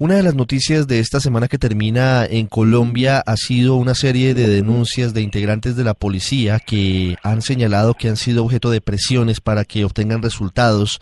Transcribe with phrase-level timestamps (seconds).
[0.00, 4.32] Una de las noticias de esta semana que termina en Colombia ha sido una serie
[4.32, 8.80] de denuncias de integrantes de la policía que han señalado que han sido objeto de
[8.80, 11.00] presiones para que obtengan resultados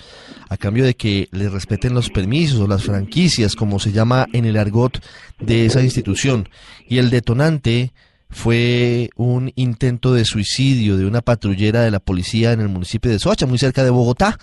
[0.48, 4.46] a cambio de que les respeten los permisos o las franquicias, como se llama en
[4.46, 5.04] el argot
[5.40, 6.48] de esa institución.
[6.88, 7.92] Y el detonante
[8.28, 13.18] fue un intento de suicidio de una patrullera de la policía en el municipio de
[13.18, 14.38] Soacha, muy cerca de Bogotá.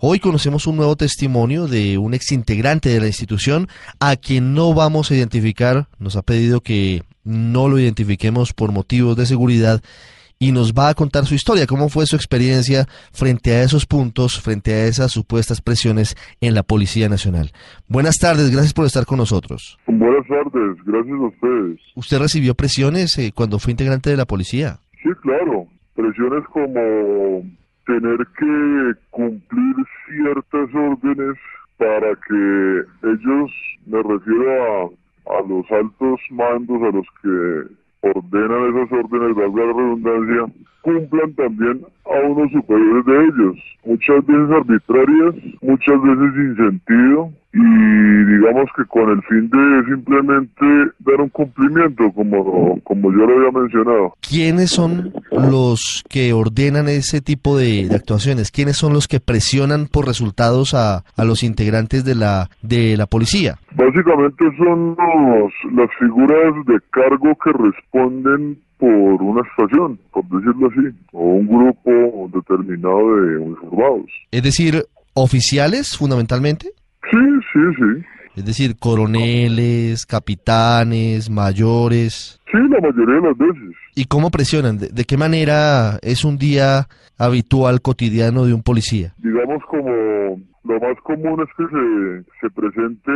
[0.00, 3.68] Hoy conocemos un nuevo testimonio de un exintegrante de la institución
[4.00, 5.88] a quien no vamos a identificar.
[5.98, 9.82] Nos ha pedido que no lo identifiquemos por motivos de seguridad
[10.38, 14.40] y nos va a contar su historia, cómo fue su experiencia frente a esos puntos,
[14.40, 17.50] frente a esas supuestas presiones en la Policía Nacional.
[17.88, 19.78] Buenas tardes, gracias por estar con nosotros.
[19.86, 21.80] Buenas tardes, gracias a ustedes.
[21.96, 24.78] ¿Usted recibió presiones eh, cuando fue integrante de la policía?
[25.02, 27.42] Sí, claro, presiones como
[27.86, 29.74] tener que cumplir
[30.06, 31.36] ciertas órdenes
[31.78, 33.50] para que ellos,
[33.86, 34.92] me refiero
[35.26, 41.32] a, a los altos mandos, a los que ordenan esas órdenes, valga la redundancia, cumplan
[41.34, 48.70] también a unos superiores de ellos, muchas veces arbitrarias, muchas veces sin sentido y digamos
[48.76, 50.64] que con el fin de simplemente
[51.00, 54.14] dar un cumplimiento, como, como yo lo había mencionado.
[54.20, 58.50] ¿Quiénes son los que ordenan ese tipo de, de actuaciones?
[58.50, 63.06] ¿Quiénes son los que presionan por resultados a, a los integrantes de la, de la
[63.06, 63.58] policía?
[63.74, 70.96] Básicamente son los, las figuras de cargo que responden por una estación, por decirlo así,
[71.12, 74.06] o un grupo determinado de uniformados.
[74.30, 76.70] Es decir, oficiales fundamentalmente.
[77.10, 77.18] Sí,
[77.52, 78.04] sí, sí.
[78.36, 82.38] Es decir, coroneles, capitanes, mayores.
[82.50, 83.76] Sí, la mayoría de las veces.
[83.98, 84.78] ¿Y cómo presionan?
[84.78, 86.86] ¿De, de qué manera es un día
[87.18, 89.12] habitual, cotidiano de un policía?
[89.18, 90.38] Digamos como
[90.68, 93.10] lo más común es que se, se presente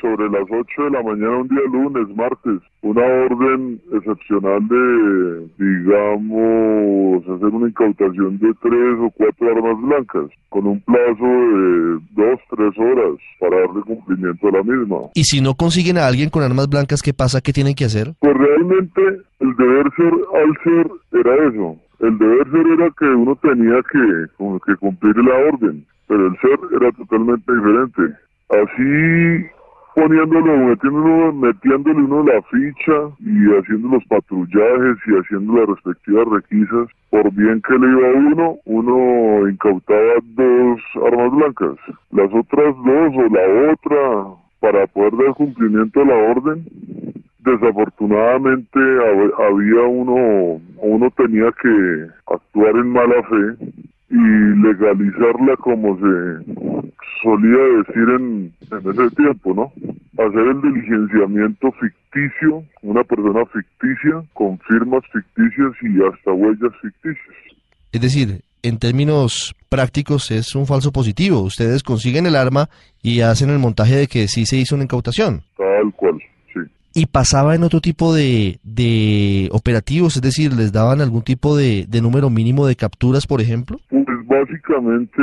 [0.00, 7.22] sobre las 8 de la mañana un día lunes, martes, una orden excepcional de, digamos,
[7.22, 12.78] hacer una incautación de tres o cuatro armas blancas, con un plazo de dos, tres
[12.78, 14.98] horas para darle cumplimiento a la misma.
[15.14, 17.40] Y si no consiguen a alguien con armas blancas, ¿qué pasa?
[17.40, 18.12] ¿Qué tienen que hacer?
[18.20, 19.00] Pues realmente
[19.40, 21.76] el deber ser al ser era eso.
[22.00, 26.92] El deber ser era que uno tenía que cumplir la orden pero el ser era
[26.92, 28.02] totalmente diferente.
[28.50, 29.46] Así
[29.94, 36.88] poniéndolo, metiéndolo, metiéndole uno la ficha y haciendo los patrullajes y haciendo las respectivas requisas,
[37.08, 41.76] por bien que le iba a uno, uno incautaba dos armas blancas.
[42.10, 46.64] Las otras dos o la otra, para poder dar cumplimiento a la orden,
[47.44, 48.78] desafortunadamente
[49.38, 53.72] había uno, uno tenía que actuar en mala fe
[54.10, 56.44] y legalizarla como se
[57.22, 59.72] solía decir en, en, ese tiempo, ¿no?
[60.22, 67.36] Hacer el diligenciamiento ficticio, una persona ficticia, con firmas ficticias y hasta huellas ficticias.
[67.92, 71.40] Es decir, en términos prácticos es un falso positivo.
[71.40, 72.68] Ustedes consiguen el arma
[73.02, 75.42] y hacen el montaje de que sí se hizo una incautación.
[75.56, 76.21] Tal cual.
[76.94, 80.16] ¿Y pasaba en otro tipo de, de operativos?
[80.16, 83.78] Es decir, ¿les daban algún tipo de, de número mínimo de capturas, por ejemplo?
[83.88, 85.22] Pues básicamente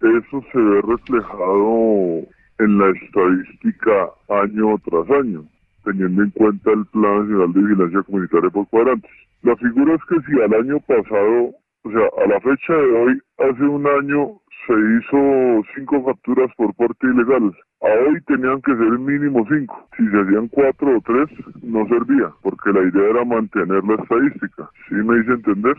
[0.00, 2.26] eso se ve reflejado
[2.58, 5.44] en la estadística año tras año,
[5.84, 9.10] teniendo en cuenta el Plan Nacional de Vigilancia Comunitaria por cuadrantes.
[9.42, 11.54] La figura es que si al año pasado,
[11.84, 16.74] o sea, a la fecha de hoy, hace un año se hizo cinco capturas por
[16.74, 17.52] porte ilegal.
[17.82, 19.88] A hoy tenían que ser mínimo cinco.
[19.96, 21.28] Si se hacían cuatro o tres,
[21.62, 24.70] no servía, porque la idea era mantener la estadística.
[24.88, 25.74] ¿Sí me hice entender?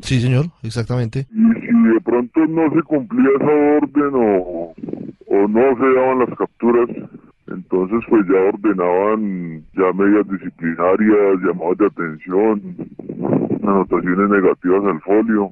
[0.00, 1.26] Sí, señor, exactamente.
[1.32, 4.74] Y si de pronto no se cumplía esa orden o,
[5.26, 6.88] o no se daban las capturas,
[8.10, 12.60] pues ya ordenaban ya medidas disciplinarias, llamados de atención,
[13.62, 15.50] anotaciones negativas al folio,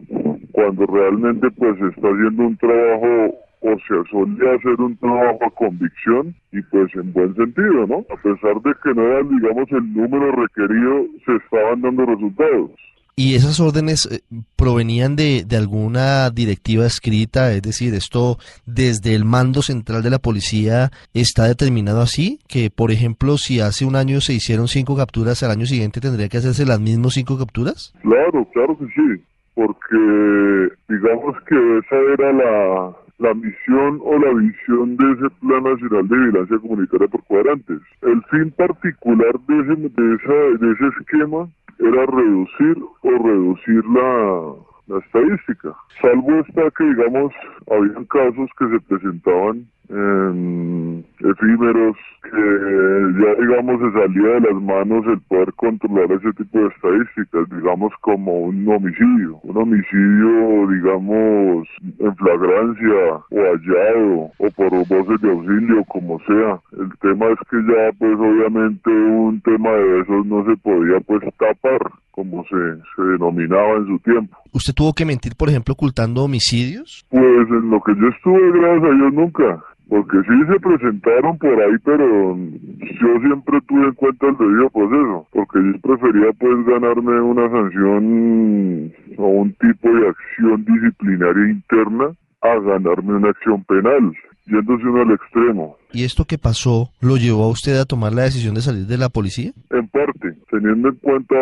[0.51, 6.35] cuando realmente pues está haciendo un trabajo o se solía hacer un trabajo a convicción
[6.51, 8.05] y pues en buen sentido, ¿no?
[8.13, 12.88] A pesar de que no era, digamos, el número requerido, se estaban dando resultados.
[13.21, 14.21] ¿Y esas órdenes eh,
[14.55, 17.51] provenían de, de alguna directiva escrita?
[17.53, 22.93] Es decir, esto desde el mando central de la policía está determinado así, que por
[22.93, 26.65] ejemplo, si hace un año se hicieron cinco capturas, al año siguiente tendría que hacerse
[26.65, 27.93] las mismas cinco capturas?
[28.03, 29.21] Claro, claro que sí,
[29.57, 36.07] porque digamos que esa era la, la misión o la visión de ese Plan Nacional
[36.07, 37.81] de Vigilancia Comunitaria por Cuadrantes.
[38.03, 41.49] El fin particular de ese, de esa, de ese esquema
[41.79, 44.55] era reducir o reducir la,
[44.89, 45.75] la estadística.
[46.01, 47.33] Salvo está que, digamos,
[47.71, 55.07] habían casos que se presentaban en efímeros que ya digamos se salía de las manos
[55.07, 61.69] el poder controlar ese tipo de estadísticas, digamos como un homicidio, un homicidio digamos
[61.99, 66.61] en flagrancia o hallado o por voces de auxilio como sea.
[66.73, 71.23] El tema es que ya pues obviamente un tema de esos no se podía pues
[71.39, 71.81] tapar
[72.19, 72.57] como se,
[72.97, 74.37] se denominaba en su tiempo.
[74.53, 77.07] ¿Usted tuvo que mentir, por ejemplo, ocultando homicidios?
[77.11, 79.65] Pues en lo que yo estuve, gracias a Dios, nunca.
[79.89, 85.27] Porque sí se presentaron por ahí, pero yo siempre tuve en cuenta el debido proceso,
[85.33, 92.11] porque yo prefería pues ganarme una sanción o un tipo de acción disciplinaria interna
[92.43, 94.13] a ganarme una acción penal,
[94.47, 95.77] yéndose uno al extremo.
[95.93, 98.99] ¿Y esto que pasó lo llevó a usted a tomar la decisión de salir de
[98.99, 99.53] la policía?
[99.71, 101.35] En parte, teniendo en cuenta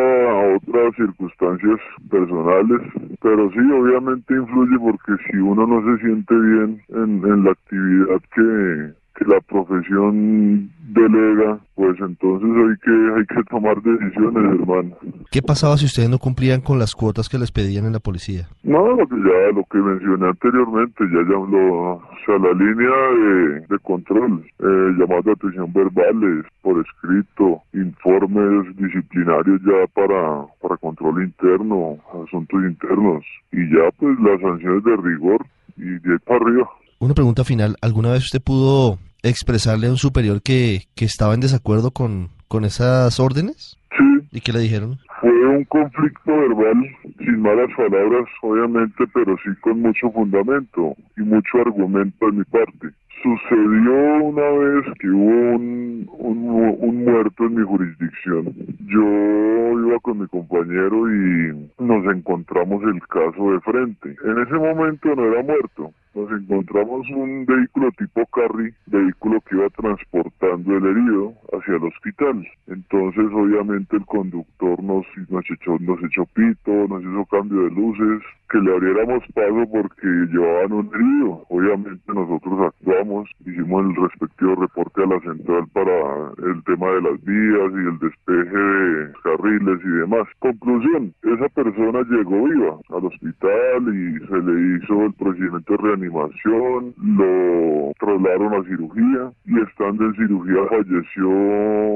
[0.57, 1.81] otras circunstancias
[2.11, 2.81] personales,
[3.21, 8.21] pero sí, obviamente influye porque si uno no se siente bien en, en la actividad
[8.35, 14.97] que, que la profesión delega, pues entonces hay que hay que tomar decisiones, hermano.
[15.31, 18.49] ¿Qué pasaba si ustedes no cumplían con las cuotas que les pedían en la policía?
[18.63, 22.91] No, lo que ya lo que mencioné anteriormente, ya ya lo, o sea, la línea
[22.91, 30.77] de, de control, eh, llamadas de atención verbales, por escrito, informes disciplinarios ya para para
[30.77, 35.47] control interno, asuntos internos y ya pues las sanciones de rigor
[35.77, 36.69] y de ahí para arriba.
[36.99, 41.41] Una pregunta final, ¿alguna vez usted pudo expresarle a un superior que, que estaba en
[41.41, 43.77] desacuerdo con, con esas órdenes?
[43.97, 44.99] Sí, ¿Y qué le dijeron?
[45.21, 46.77] fue un conflicto verbal
[47.19, 52.89] sin malas palabras, obviamente, pero sí con mucho fundamento y mucho argumento de mi parte.
[53.23, 58.53] Sucedió una vez que hubo un, un, un muerto en mi jurisdicción.
[58.87, 64.15] Yo iba con mi compañero y nos encontramos el caso de frente.
[64.23, 65.93] En ese momento no era muerto.
[66.17, 72.49] Nos encontramos un vehículo tipo carry, vehículo que iba transportando el herido hacia el hospital.
[72.69, 78.23] Entonces, obviamente, el conductor nos, nos, echó, nos echó pito, nos hizo cambio de luces,
[78.49, 81.45] que le abriéramos paso porque llevaban un herido.
[81.49, 87.25] Obviamente, nosotros actuamos, hicimos el respectivo reporte a la central para el tema de las
[87.25, 90.29] vías y el despeje de carriles y demás.
[90.39, 96.95] Conclusión, esa persona llegó viva al hospital y se le hizo el procedimiento de reanimación,
[97.03, 101.29] lo trasladaron a cirugía y estando en cirugía falleció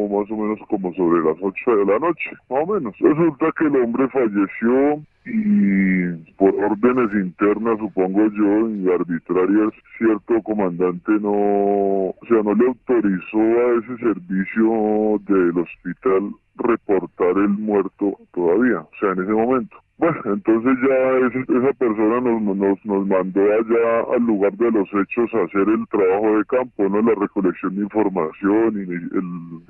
[0.08, 2.94] más o menos como sobre las 8 de la noche, más o menos.
[2.98, 11.12] Resulta que el hombre falleció y por órdenes internas, supongo yo, y arbitrarias, cierto comandante
[11.20, 18.80] no, o sea, no le autorizó a ese servicio del hospital reportar el muerto todavía,
[18.80, 19.76] o sea, en ese momento.
[20.00, 25.28] Bueno, entonces ya esa persona nos, nos, nos mandó allá al lugar de los hechos
[25.34, 27.02] a hacer el trabajo de campo, ¿no?
[27.02, 29.10] La recolección de información y el,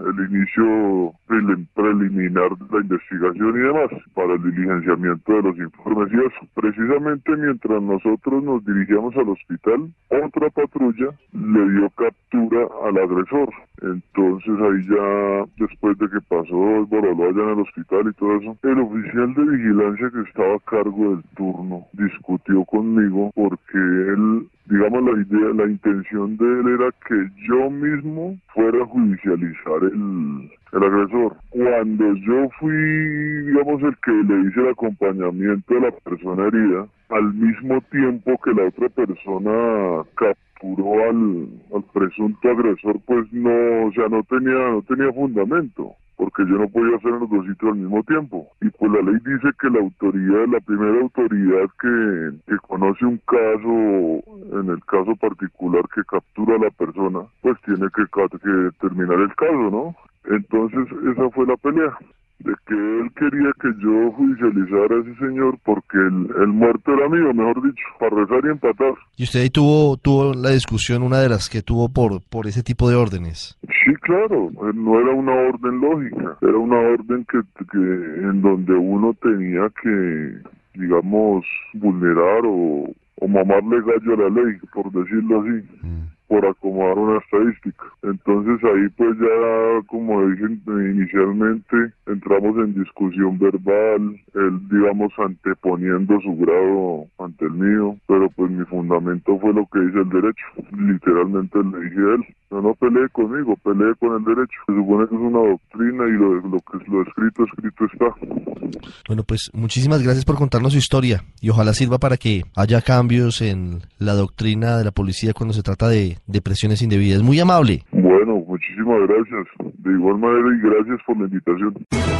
[0.06, 6.12] el inicio prelim- preliminar de la investigación y demás para el diligenciamiento de los informes
[6.12, 6.46] y eso.
[6.54, 13.48] Precisamente mientras nosotros nos dirigíamos al hospital, otra patrulla le dio captura al agresor.
[13.82, 18.36] Entonces ahí ya, después de que pasó el boroló allá en el hospital y todo
[18.36, 24.46] eso, el oficial de vigilancia que estaba a cargo del turno discutió conmigo porque él,
[24.66, 30.50] digamos, la idea, la intención de él era que yo mismo fuera a judicializar el,
[30.72, 31.36] el agresor.
[31.50, 37.34] Cuando yo fui, digamos, el que le hice el acompañamiento de la persona herida, al
[37.34, 44.08] mismo tiempo que la otra persona capturó al, al presunto agresor, pues no, o sea,
[44.08, 45.94] no tenía, no tenía fundamento
[46.40, 48.48] porque yo no podía hacer en los dos sitios al mismo tiempo.
[48.60, 53.18] Y pues la ley dice que la autoridad, la primera autoridad que, que conoce un
[53.26, 59.20] caso, en el caso particular que captura a la persona, pues tiene que, que terminar
[59.20, 59.94] el caso, ¿no?
[60.24, 61.96] Entonces esa fue la pelea
[62.40, 67.08] de que él quería que yo judicializara a ese señor porque el, el muerto era
[67.08, 68.94] mío, mejor dicho, para rezar y empatar.
[69.16, 72.62] Y usted ahí tuvo, tuvo la discusión, una de las que tuvo por, por ese
[72.62, 73.58] tipo de órdenes.
[73.84, 79.14] Sí, claro, no era una orden lógica, era una orden que, que en donde uno
[79.22, 80.34] tenía que,
[80.74, 85.66] digamos, vulnerar o, o mamarle gallo a la ley, por decirlo así.
[85.82, 87.86] Mm por acomodar una estadística.
[88.04, 96.36] Entonces ahí pues ya, como dije inicialmente, entramos en discusión verbal, él digamos anteponiendo su
[96.36, 100.46] grado ante el mío, pero pues mi fundamento fue lo que dice el derecho.
[100.70, 104.58] Literalmente le dije a él, no, no pelee conmigo, pelee con el derecho.
[104.66, 108.90] Se supone que es una doctrina y lo, lo que es lo escrito, escrito está.
[109.08, 113.40] Bueno, pues muchísimas gracias por contarnos su historia y ojalá sirva para que haya cambios
[113.42, 117.22] en la doctrina de la policía cuando se trata de depresiones indebidas.
[117.22, 117.84] Muy amable.
[117.92, 119.46] Bueno, muchísimas gracias.
[119.78, 121.74] De igual manera y gracias por la invitación.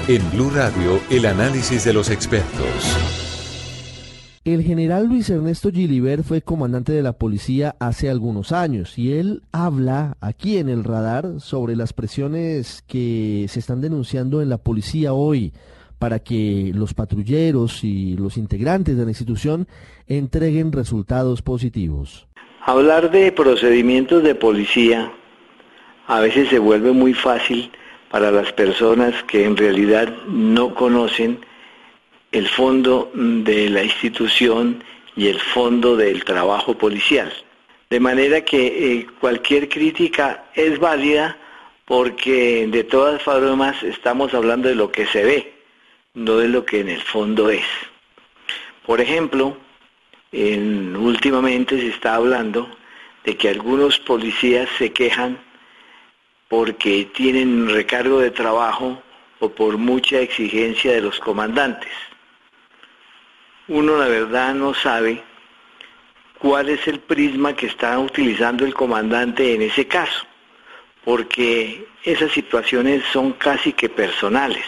[0.08, 3.20] En Blue Radio, el análisis de los expertos.
[4.42, 9.42] El general Luis Ernesto Gilibert fue comandante de la policía hace algunos años y él
[9.52, 15.12] habla aquí en el radar sobre las presiones que se están denunciando en la policía
[15.12, 15.52] hoy
[15.98, 19.68] para que los patrulleros y los integrantes de la institución
[20.06, 22.26] entreguen resultados positivos.
[22.70, 25.10] Hablar de procedimientos de policía
[26.06, 27.68] a veces se vuelve muy fácil
[28.12, 31.44] para las personas que en realidad no conocen
[32.30, 34.84] el fondo de la institución
[35.16, 37.32] y el fondo del trabajo policial.
[37.90, 41.36] De manera que eh, cualquier crítica es válida
[41.86, 45.52] porque de todas formas estamos hablando de lo que se ve,
[46.14, 47.66] no de lo que en el fondo es.
[48.86, 49.56] Por ejemplo,
[50.32, 52.68] en, últimamente se está hablando
[53.24, 55.38] de que algunos policías se quejan
[56.48, 59.02] porque tienen recargo de trabajo
[59.38, 61.92] o por mucha exigencia de los comandantes.
[63.68, 65.22] Uno la verdad no sabe
[66.38, 70.26] cuál es el prisma que está utilizando el comandante en ese caso,
[71.04, 74.64] porque esas situaciones son casi que personales.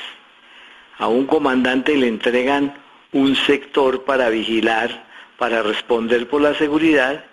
[0.99, 2.75] A un comandante le entregan
[3.12, 5.12] un sector para vigilar
[5.42, 7.25] para responder por la seguridad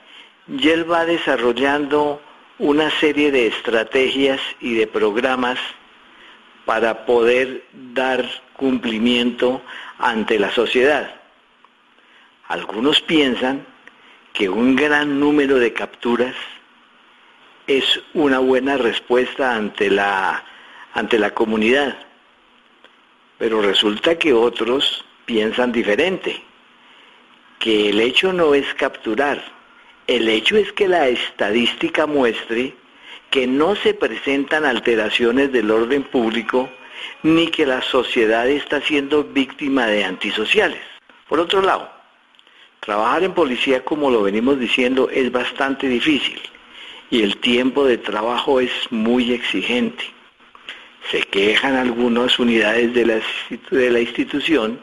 [0.48, 2.20] y él va desarrollando
[2.58, 5.60] una serie de estrategias y de programas
[6.66, 9.62] para poder dar cumplimiento
[10.00, 11.22] ante la sociedad.
[12.48, 13.64] Algunos piensan
[14.34, 16.34] que un gran número de capturas
[17.68, 20.44] es una buena respuesta ante la,
[20.96, 21.96] ante la comunidad,
[23.38, 26.49] pero resulta que otros piensan diferente
[27.60, 29.44] que el hecho no es capturar,
[30.08, 32.74] el hecho es que la estadística muestre
[33.30, 36.70] que no se presentan alteraciones del orden público
[37.22, 40.80] ni que la sociedad está siendo víctima de antisociales.
[41.28, 41.92] Por otro lado,
[42.80, 46.40] trabajar en policía, como lo venimos diciendo, es bastante difícil
[47.12, 50.06] y el tiempo de trabajo es muy exigente.
[51.12, 53.22] Se quejan algunas unidades de la,
[53.72, 54.80] de la institución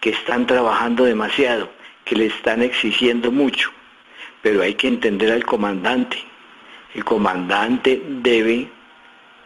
[0.00, 3.70] que están trabajando demasiado que le están exigiendo mucho,
[4.42, 6.18] pero hay que entender al comandante.
[6.94, 8.68] El comandante debe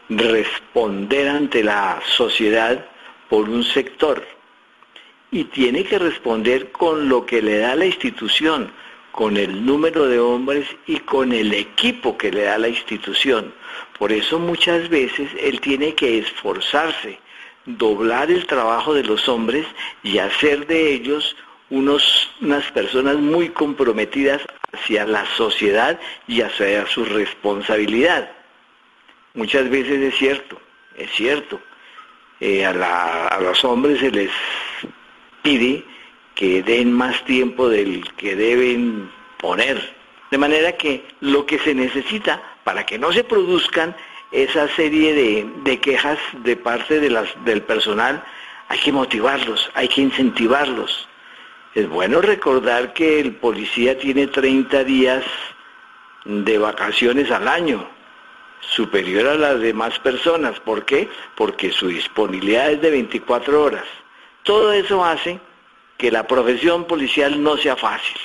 [0.08, 2.86] responder ante la sociedad
[3.28, 4.26] por un sector
[5.30, 8.70] y tiene que responder con lo que le da la institución,
[9.10, 13.52] con el número de hombres y con el equipo que le da la institución.
[13.98, 17.18] Por eso muchas veces él tiene que esforzarse,
[17.66, 19.66] doblar el trabajo de los hombres
[20.02, 21.36] y hacer de ellos
[21.70, 24.42] unos, unas personas muy comprometidas
[24.72, 28.30] hacia la sociedad y hacia su responsabilidad.
[29.34, 30.60] Muchas veces es cierto,
[30.96, 31.60] es cierto,
[32.40, 34.30] eh, a, a los hombres se les
[35.42, 35.84] pide
[36.34, 39.94] que den más tiempo del que deben poner.
[40.30, 43.94] De manera que lo que se necesita para que no se produzcan
[44.32, 48.22] esa serie de, de quejas de parte de las, del personal,
[48.68, 51.08] hay que motivarlos, hay que incentivarlos.
[51.74, 55.24] Es bueno recordar que el policía tiene 30 días
[56.24, 57.84] de vacaciones al año,
[58.60, 60.60] superior a las demás personas.
[60.60, 61.08] ¿Por qué?
[61.34, 63.84] Porque su disponibilidad es de 24 horas.
[64.44, 65.40] Todo eso hace
[65.98, 68.20] que la profesión policial no sea fácil.